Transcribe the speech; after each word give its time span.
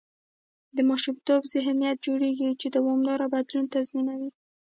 د 0.75 0.77
ماشومتوبه 0.89 1.47
ذهنیت 1.55 1.97
جوړېږي، 2.05 2.49
چې 2.61 2.67
دوامداره 2.75 3.25
بدلون 3.33 3.65
تضمینوي. 3.73 4.29